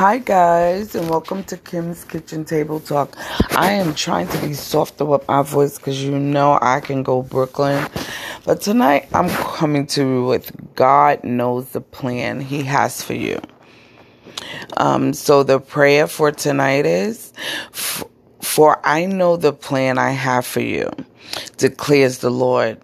[0.00, 3.14] Hi, guys, and welcome to Kim's Kitchen Table Talk.
[3.54, 7.20] I am trying to be softer with my voice because you know I can go
[7.20, 7.86] Brooklyn.
[8.46, 13.42] But tonight I'm coming to you with God knows the plan He has for you.
[14.78, 17.34] Um, so the prayer for tonight is
[17.70, 20.88] For I know the plan I have for you,
[21.58, 22.80] declares the Lord.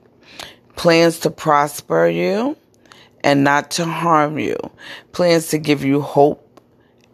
[0.76, 2.58] Plans to prosper you
[3.24, 4.58] and not to harm you,
[5.12, 6.45] plans to give you hope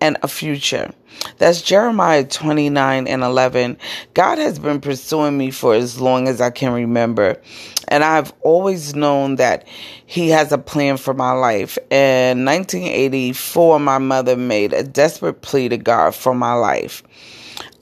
[0.03, 0.93] and a future.
[1.39, 3.79] That's Jeremiah 29 and 11.
[4.15, 7.41] God has been pursuing me for as long as I can remember.
[7.87, 9.67] And I've always known that
[10.05, 11.79] He has a plan for my life.
[11.91, 17.05] In 1984, my mother made a desperate plea to God for my life.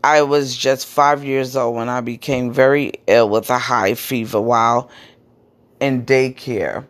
[0.04, 4.40] I was just five years old when I became very ill with a high fever
[4.42, 4.90] while
[5.80, 6.86] in daycare.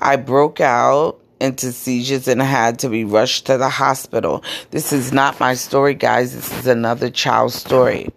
[0.00, 4.44] I broke out into seizures and had to be rushed to the hospital.
[4.70, 6.34] This is not my story, guys.
[6.34, 8.10] This is another child's story.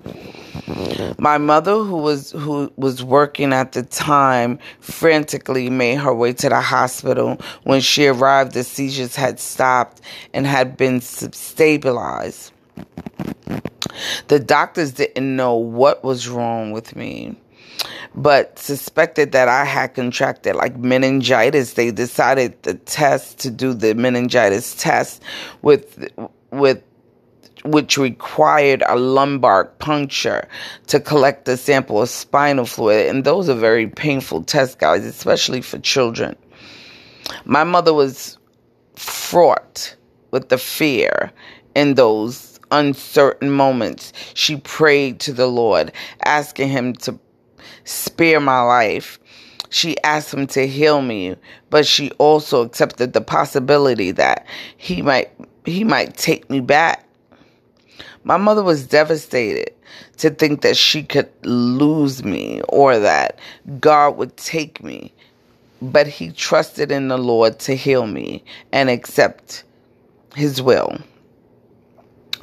[1.18, 6.50] My mother, who was who was working at the time, frantically made her way to
[6.50, 7.40] the hospital.
[7.64, 10.02] When she arrived, the seizures had stopped
[10.34, 12.52] and had been stabilized.
[14.28, 17.36] The doctors didn't know what was wrong with me
[18.16, 21.74] but suspected that I had contracted like meningitis.
[21.74, 25.22] They decided the test to do the meningitis test
[25.62, 26.10] with
[26.52, 26.84] with
[27.66, 30.48] which required a lumbar puncture
[30.88, 33.08] to collect a sample of spinal fluid.
[33.08, 36.36] And those are very painful tests, guys, especially for children.
[37.46, 38.38] My mother was
[38.96, 39.96] fraught
[40.32, 41.32] with the fear
[41.74, 44.12] in those uncertain moments.
[44.34, 45.92] She prayed to the Lord,
[46.26, 47.18] asking Him to
[47.84, 49.20] spare my life.
[49.70, 51.36] She asked him to heal me,
[51.70, 54.46] but she also accepted the possibility that
[54.78, 55.32] he might
[55.66, 57.06] he might take me back.
[58.24, 59.74] My mother was devastated
[60.18, 63.40] to think that she could lose me or that
[63.80, 65.14] God would take me.
[65.82, 69.64] But he trusted in the Lord to heal me and accept
[70.36, 70.98] his will.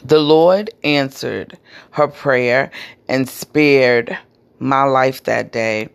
[0.05, 1.59] The Lord answered
[1.93, 2.71] her prayer
[3.09, 4.17] and spared
[4.61, 5.89] my life that day.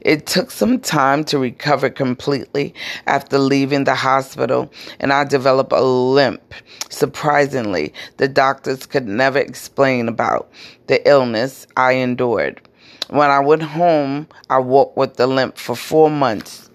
[0.00, 2.74] It took some time to recover completely
[3.06, 6.54] after leaving the hospital, and I developed a limp.
[6.90, 10.50] Surprisingly, the doctors could never explain about
[10.86, 12.60] the illness I endured.
[13.08, 16.70] When I went home, I walked with the limp for four months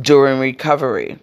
[0.00, 1.18] during recovery.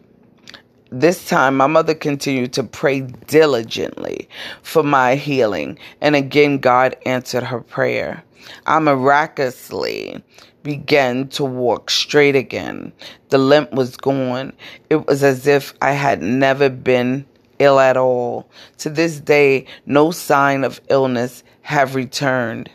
[0.94, 4.28] This time, my mother continued to pray diligently
[4.62, 8.24] for my healing, and again, God answered her prayer.
[8.66, 10.24] I miraculously
[10.64, 12.94] began to walk straight again.
[13.30, 14.54] The limp was gone.
[14.90, 17.26] It was as if I had never been
[17.60, 18.50] ill at all.
[18.80, 22.70] To this day, no sign of illness have returned.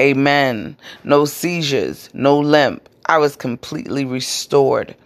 [0.00, 0.78] Amen.
[1.04, 2.88] No seizures, no limp.
[3.04, 4.96] I was completely restored.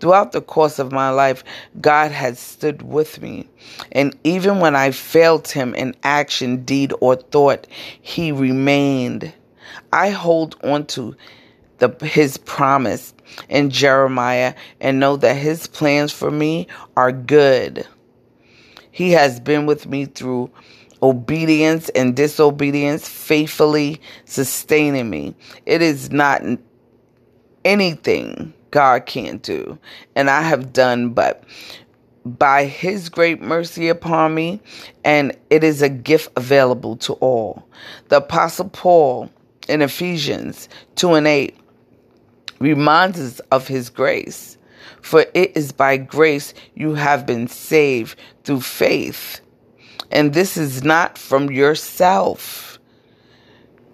[0.00, 1.44] Throughout the course of my life,
[1.80, 3.48] God has stood with me.
[3.92, 7.68] And even when I failed Him in action, deed, or thought,
[8.02, 9.32] He remained.
[9.92, 11.14] I hold on to
[11.78, 13.14] the, His promise
[13.48, 17.86] in Jeremiah and know that His plans for me are good.
[18.90, 20.50] He has been with me through
[21.02, 25.34] obedience and disobedience, faithfully sustaining me.
[25.66, 26.42] It is not
[27.64, 29.78] anything God can't do.
[30.14, 31.44] And I have done but
[32.24, 34.60] by his great mercy upon me,
[35.04, 37.66] and it is a gift available to all.
[38.08, 39.30] The Apostle Paul
[39.68, 41.56] in Ephesians 2 and 8
[42.58, 44.58] reminds us of his grace.
[45.02, 49.40] For it is by grace you have been saved through faith.
[50.10, 52.78] And this is not from yourself,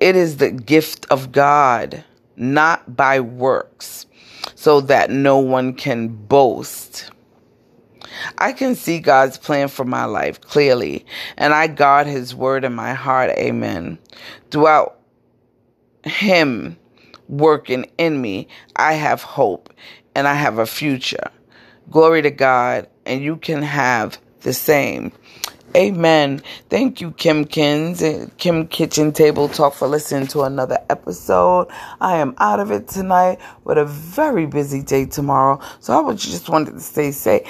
[0.00, 2.04] it is the gift of God
[2.36, 4.06] not by works,
[4.54, 7.10] so that no one can boast.
[8.38, 11.04] I can see God's plan for my life clearly,
[11.36, 13.30] and I guard His word in my heart.
[13.30, 13.98] Amen.
[14.50, 14.98] Throughout
[16.04, 16.76] Him
[17.28, 19.72] working in me, I have hope
[20.14, 21.30] and I have a future.
[21.90, 25.12] Glory to God, and you can have the same.
[25.76, 26.42] Amen.
[26.70, 31.68] Thank you, Kim Kins and Kim Kitchen Table Talk for listening to another episode.
[32.00, 35.60] I am out of it tonight with a very busy day tomorrow.
[35.80, 37.44] So I just wanted to stay say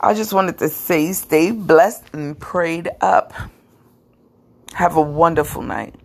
[0.00, 3.32] I just wanted to say stay blessed and prayed up.
[4.74, 5.96] Have a wonderful night.